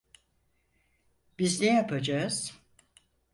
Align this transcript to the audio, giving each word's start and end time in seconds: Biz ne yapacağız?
Biz 1.39 1.61
ne 1.61 1.67
yapacağız? 1.67 2.59